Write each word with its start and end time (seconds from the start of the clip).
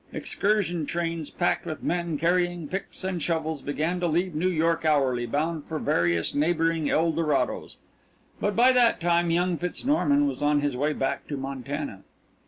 Excursion 0.13 0.87
trains, 0.87 1.29
packed 1.29 1.67
with 1.67 1.83
men 1.83 2.17
carrying 2.17 2.67
picks 2.67 3.03
and 3.03 3.21
shovels, 3.21 3.61
began 3.61 3.99
to 3.99 4.07
leave 4.07 4.33
New 4.33 4.49
York 4.49 4.83
hourly, 4.83 5.27
bound 5.27 5.65
for 5.65 5.77
various 5.77 6.33
neighbouring 6.33 6.89
El 6.89 7.11
Dorados. 7.11 7.77
But 8.39 8.55
by 8.55 8.71
that 8.71 8.99
time 8.99 9.29
young 9.29 9.57
Fitz 9.57 9.85
Norman 9.85 10.25
was 10.27 10.41
on 10.41 10.61
his 10.61 10.75
way 10.75 10.93
back 10.93 11.27
to 11.27 11.37
Montana. 11.37 12.01